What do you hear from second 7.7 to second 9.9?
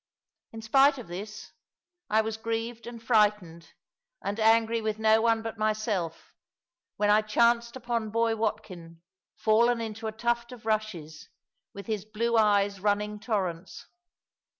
upon boy Watkin, fallen